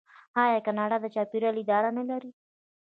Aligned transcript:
آیا 0.43 0.59
کاناډا 0.65 0.97
د 1.01 1.05
چاپیریال 1.15 1.55
اداره 1.61 1.89
نلري؟ 1.97 2.31